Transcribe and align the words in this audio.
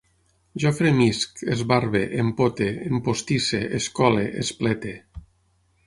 Jo 0.61 0.69
fremisc, 0.77 1.43
esbarbe, 1.57 2.01
empote, 2.23 2.71
empostisse, 2.93 3.63
escole, 3.81 4.27
esplete 4.47 4.97